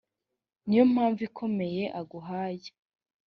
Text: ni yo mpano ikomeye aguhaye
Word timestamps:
ni 0.65 0.75
yo 0.77 0.83
mpano 0.93 1.17
ikomeye 1.27 1.83
aguhaye 1.99 2.69